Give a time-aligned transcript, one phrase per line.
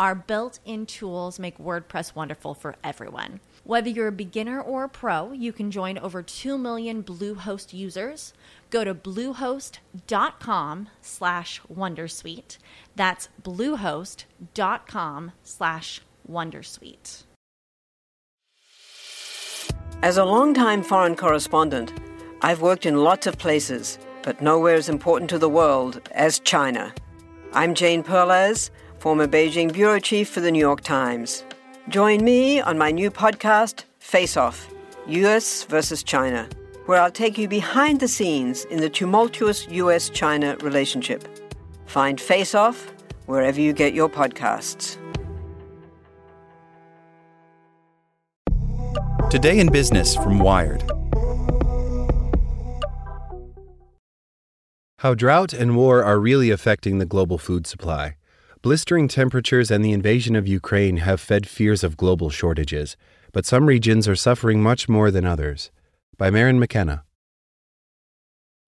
[0.00, 3.40] Our built in tools make WordPress wonderful for everyone.
[3.64, 8.32] Whether you're a beginner or a pro, you can join over 2 million Bluehost users.
[8.70, 12.56] Go to bluehost.com slash wondersuite.
[12.96, 17.24] That's bluehost.com slash wondersuite.
[20.02, 21.92] As a longtime foreign correspondent,
[22.40, 26.94] I've worked in lots of places, but nowhere as important to the world as China.
[27.52, 28.70] I'm Jane Perlez
[29.00, 31.42] former Beijing bureau chief for the New York Times.
[31.88, 34.70] Join me on my new podcast, Face Off
[35.06, 36.46] US versus China,
[36.84, 41.26] where I'll take you behind the scenes in the tumultuous US China relationship.
[41.86, 42.92] Find Face Off
[43.24, 44.98] wherever you get your podcasts.
[49.30, 50.82] Today in Business from Wired.
[54.98, 58.16] How drought and war are really affecting the global food supply.
[58.62, 62.94] Blistering temperatures and the invasion of Ukraine have fed fears of global shortages,
[63.32, 65.70] but some regions are suffering much more than others.
[66.18, 67.04] By Maryn McKenna.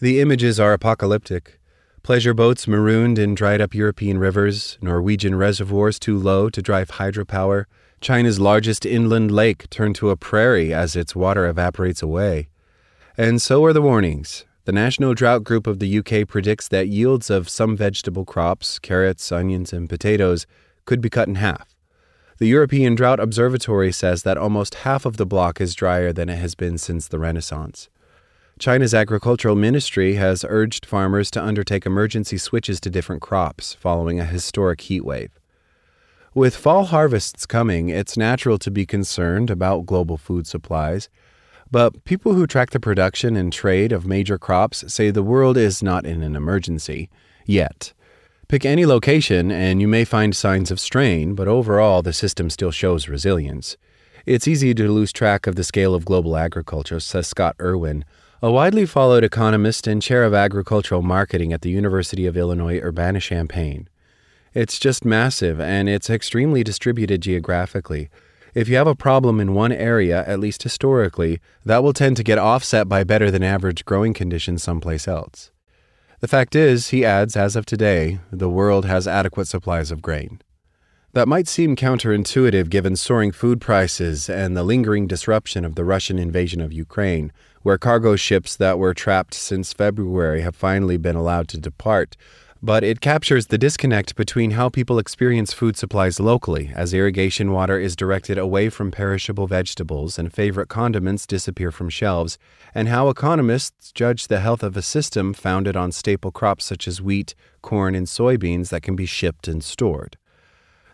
[0.00, 1.60] The images are apocalyptic.
[2.02, 7.66] Pleasure boats marooned in dried up European rivers, Norwegian reservoirs too low to drive hydropower,
[8.00, 12.48] China's largest inland lake turned to a prairie as its water evaporates away.
[13.18, 17.28] And so are the warnings the National Drought Group of the UK predicts that yields
[17.28, 20.46] of some vegetable crops, carrots, onions, and potatoes,
[20.86, 21.74] could be cut in half.
[22.38, 26.38] The European Drought Observatory says that almost half of the bloc is drier than it
[26.38, 27.90] has been since the Renaissance.
[28.58, 34.24] China's agricultural ministry has urged farmers to undertake emergency switches to different crops following a
[34.24, 35.38] historic heat wave.
[36.34, 41.08] With fall harvests coming, it's natural to be concerned about global food supplies.
[41.74, 45.82] But people who track the production and trade of major crops say the world is
[45.82, 47.10] not in an emergency
[47.46, 47.92] yet.
[48.46, 52.70] Pick any location and you may find signs of strain, but overall the system still
[52.70, 53.76] shows resilience.
[54.24, 58.04] It's easy to lose track of the scale of global agriculture, says Scott Irwin,
[58.40, 63.18] a widely followed economist and chair of agricultural marketing at the University of Illinois Urbana
[63.18, 63.88] Champaign.
[64.54, 68.10] It's just massive and it's extremely distributed geographically,
[68.54, 72.22] if you have a problem in one area, at least historically, that will tend to
[72.22, 75.50] get offset by better than average growing conditions someplace else.
[76.20, 80.40] The fact is, he adds, as of today, the world has adequate supplies of grain.
[81.12, 86.18] That might seem counterintuitive given soaring food prices and the lingering disruption of the Russian
[86.18, 87.32] invasion of Ukraine,
[87.62, 92.16] where cargo ships that were trapped since February have finally been allowed to depart,
[92.64, 97.78] but it captures the disconnect between how people experience food supplies locally, as irrigation water
[97.78, 102.38] is directed away from perishable vegetables and favorite condiments disappear from shelves,
[102.74, 107.02] and how economists judge the health of a system founded on staple crops such as
[107.02, 110.16] wheat, corn, and soybeans that can be shipped and stored.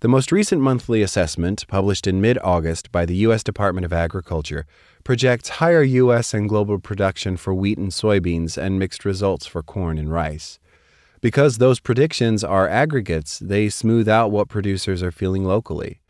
[0.00, 3.42] The most recent monthly assessment, published in mid August by the U.S.
[3.42, 4.64] Department of Agriculture,
[5.04, 6.32] projects higher U.S.
[6.32, 10.58] and global production for wheat and soybeans and mixed results for corn and rice.
[11.20, 16.00] Because those predictions are aggregates, they smooth out what producers are feeling locally.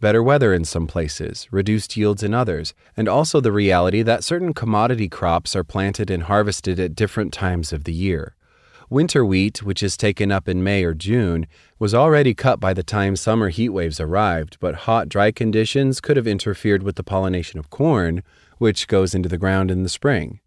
[0.00, 4.52] Better weather in some places, reduced yields in others, and also the reality that certain
[4.52, 8.36] commodity crops are planted and harvested at different times of the year.
[8.90, 11.46] Winter wheat, which is taken up in May or June,
[11.78, 16.16] was already cut by the time summer heat waves arrived, but hot, dry conditions could
[16.16, 18.22] have interfered with the pollination of corn,
[18.58, 20.40] which goes into the ground in the spring.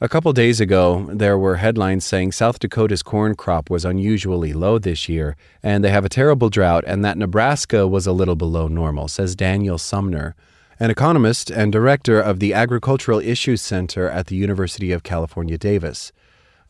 [0.00, 4.76] A couple days ago, there were headlines saying South Dakota's corn crop was unusually low
[4.76, 8.66] this year, and they have a terrible drought, and that Nebraska was a little below
[8.66, 10.34] normal, says Daniel Sumner,
[10.80, 16.10] an economist and director of the Agricultural Issues Center at the University of California, Davis.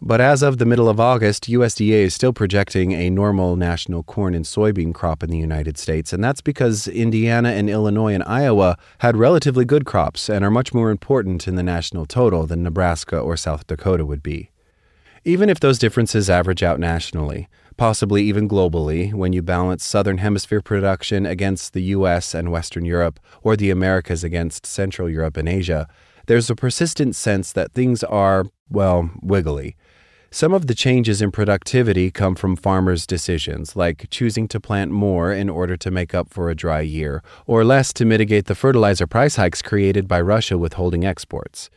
[0.06, 4.34] But as of the middle of August, USDA is still projecting a normal national corn
[4.34, 8.76] and soybean crop in the United States, and that's because Indiana and Illinois and Iowa
[8.98, 13.18] had relatively good crops and are much more important in the national total than Nebraska
[13.18, 14.50] or South Dakota would be.
[15.24, 17.48] Even if those differences average out nationally,
[17.78, 23.18] possibly even globally, when you balance Southern Hemisphere production against the US and Western Europe,
[23.42, 25.88] or the Americas against Central Europe and Asia,
[26.26, 29.76] there's a persistent sense that things are, well, wiggly.
[30.34, 35.32] Some of the changes in productivity come from farmers' decisions, like choosing to plant more
[35.32, 39.06] in order to make up for a dry year, or less to mitigate the fertilizer
[39.06, 41.70] price hikes created by Russia withholding exports.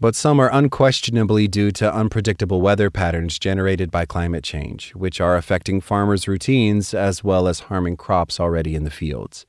[0.00, 5.36] But some are unquestionably due to unpredictable weather patterns generated by climate change, which are
[5.36, 9.46] affecting farmers' routines as well as harming crops already in the fields.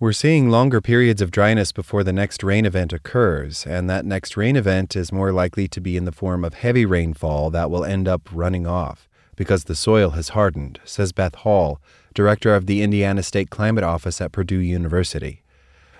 [0.00, 4.36] We're seeing longer periods of dryness before the next rain event occurs, and that next
[4.36, 7.84] rain event is more likely to be in the form of heavy rainfall that will
[7.84, 11.80] end up running off because the soil has hardened, says Beth Hall,
[12.14, 15.42] director of the Indiana State Climate Office at Purdue University.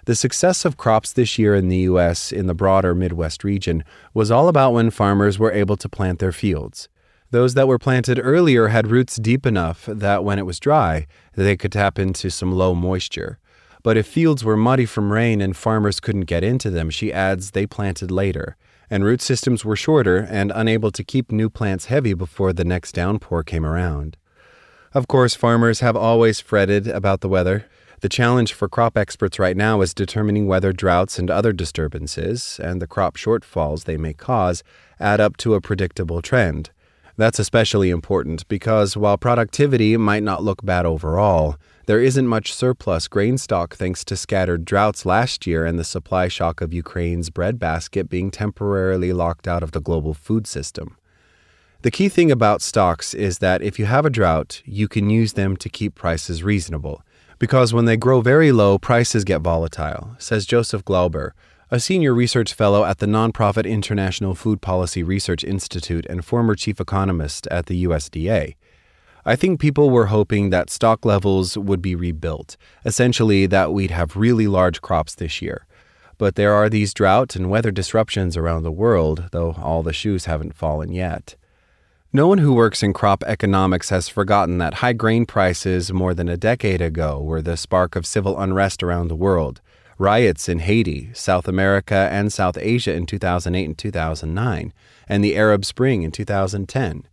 [0.04, 2.30] The success of crops this year in the U.S.
[2.30, 3.82] in the broader Midwest region
[4.14, 6.88] was all about when farmers were able to plant their fields.
[7.32, 11.56] Those that were planted earlier had roots deep enough that when it was dry, they
[11.56, 13.40] could tap into some low moisture.
[13.82, 17.52] But if fields were muddy from rain and farmers couldn't get into them, she adds
[17.52, 18.56] they planted later,
[18.90, 22.92] and root systems were shorter and unable to keep new plants heavy before the next
[22.92, 24.16] downpour came around.
[24.94, 27.66] Of course, farmers have always fretted about the weather.
[28.00, 32.80] The challenge for crop experts right now is determining whether droughts and other disturbances, and
[32.80, 34.62] the crop shortfalls they may cause,
[34.98, 36.70] add up to a predictable trend.
[37.18, 41.56] That's especially important because while productivity might not look bad overall,
[41.86, 46.28] there isn't much surplus grain stock thanks to scattered droughts last year and the supply
[46.28, 50.96] shock of Ukraine's breadbasket being temporarily locked out of the global food system.
[51.82, 55.32] The key thing about stocks is that if you have a drought, you can use
[55.32, 57.02] them to keep prices reasonable.
[57.40, 61.34] Because when they grow very low, prices get volatile, says Joseph Glauber,
[61.70, 66.80] a senior research fellow at the nonprofit International Food Policy Research Institute and former chief
[66.80, 68.54] economist at the USDA.
[69.26, 72.56] I think people were hoping that stock levels would be rebuilt,
[72.86, 75.66] essentially, that we'd have really large crops this year.
[76.16, 80.24] But there are these drought and weather disruptions around the world, though all the shoes
[80.24, 81.36] haven't fallen yet.
[82.14, 86.30] No one who works in crop economics has forgotten that high grain prices more than
[86.30, 89.60] a decade ago were the spark of civil unrest around the world.
[89.98, 94.72] Riots in Haiti, South America, and South Asia in 2008 and 2009,
[95.08, 97.04] and the Arab Spring in 2010.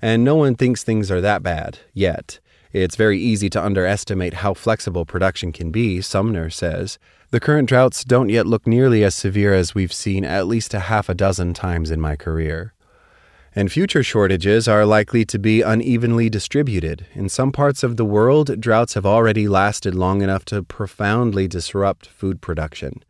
[0.00, 2.40] And no one thinks things are that bad yet.
[2.72, 6.98] It's very easy to underestimate how flexible production can be, Sumner says.
[7.30, 10.80] The current droughts don't yet look nearly as severe as we've seen at least a
[10.80, 12.72] half a dozen times in my career.
[13.54, 17.06] And future shortages are likely to be unevenly distributed.
[17.12, 22.06] In some parts of the world, droughts have already lasted long enough to profoundly disrupt
[22.06, 23.04] food production.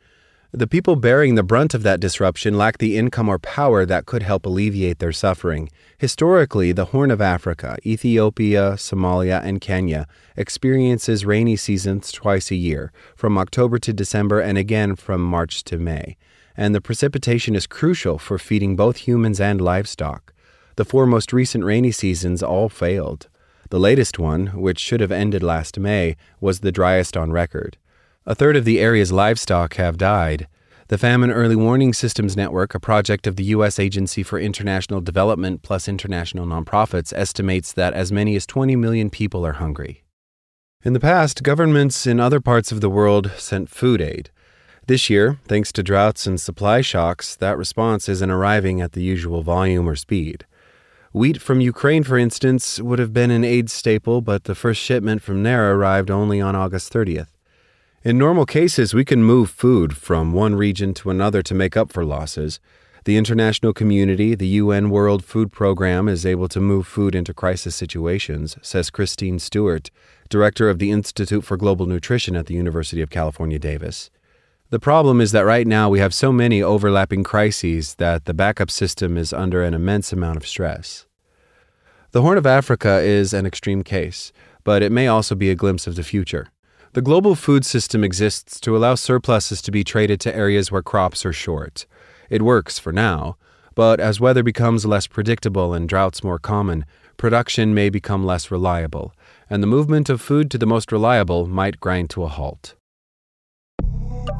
[0.50, 4.24] The people bearing the brunt of that disruption lack the income or power that could
[4.24, 5.70] help alleviate their suffering.
[5.96, 10.06] Historically, the Horn of Africa, Ethiopia, Somalia, and Kenya
[10.36, 15.78] experiences rainy seasons twice a year, from October to December and again from March to
[15.78, 16.16] May.
[16.54, 20.31] And the precipitation is crucial for feeding both humans and livestock.
[20.76, 23.28] The four most recent rainy seasons all failed.
[23.70, 27.78] The latest one, which should have ended last May, was the driest on record.
[28.26, 30.46] A third of the area's livestock have died.
[30.88, 33.78] The Famine Early Warning Systems Network, a project of the U.S.
[33.78, 39.46] Agency for International Development plus international nonprofits, estimates that as many as 20 million people
[39.46, 40.04] are hungry.
[40.84, 44.30] In the past, governments in other parts of the world sent food aid.
[44.86, 49.42] This year, thanks to droughts and supply shocks, that response isn't arriving at the usual
[49.42, 50.44] volume or speed.
[51.12, 55.20] Wheat from Ukraine, for instance, would have been an aid staple, but the first shipment
[55.20, 57.26] from there arrived only on August 30th.
[58.02, 61.92] In normal cases, we can move food from one region to another to make up
[61.92, 62.60] for losses.
[63.04, 67.76] The international community, the UN World Food Program, is able to move food into crisis
[67.76, 69.90] situations, says Christine Stewart,
[70.30, 74.08] director of the Institute for Global Nutrition at the University of California, Davis.
[74.72, 78.70] The problem is that right now we have so many overlapping crises that the backup
[78.70, 81.04] system is under an immense amount of stress.
[82.12, 84.32] The Horn of Africa is an extreme case,
[84.64, 86.48] but it may also be a glimpse of the future.
[86.94, 91.26] The global food system exists to allow surpluses to be traded to areas where crops
[91.26, 91.84] are short.
[92.30, 93.36] It works for now,
[93.74, 96.86] but as weather becomes less predictable and droughts more common,
[97.18, 99.12] production may become less reliable,
[99.50, 102.74] and the movement of food to the most reliable might grind to a halt.